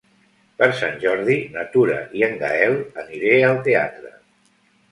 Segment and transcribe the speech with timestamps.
[0.61, 4.13] Per Sant Jordi na Tura i en Gaël aniré al teatre.